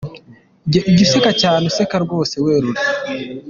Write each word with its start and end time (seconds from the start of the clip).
Jya 0.71 0.81
useka 1.05 1.31
cyane, 1.41 1.63
useke 1.71 1.97
rwose 2.05 2.35
werure. 2.45 2.81